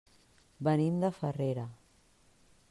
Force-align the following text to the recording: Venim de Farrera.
Venim 0.67 0.97
de 1.03 1.11
Farrera. 1.19 1.67